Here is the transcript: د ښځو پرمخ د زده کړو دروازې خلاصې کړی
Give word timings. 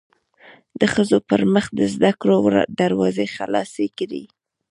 د 0.79 0.81
ښځو 0.93 1.17
پرمخ 1.29 1.65
د 1.79 1.79
زده 1.93 2.11
کړو 2.21 2.37
دروازې 2.81 3.25
خلاصې 3.35 3.87
کړی 3.97 4.23